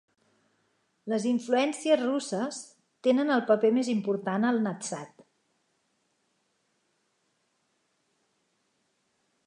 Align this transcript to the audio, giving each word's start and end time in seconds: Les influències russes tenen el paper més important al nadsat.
Les 1.11 1.25
influències 1.31 1.99
russes 2.01 2.61
tenen 3.07 3.33
el 3.35 3.43
paper 3.51 3.71
més 3.77 3.91
important 3.93 4.49
al 4.49 4.63
nadsat. 4.65 5.23